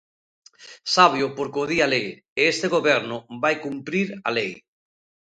[0.93, 2.07] Sábeo porque o di a lei,
[2.39, 4.51] e este goberno vai cumprir a lei.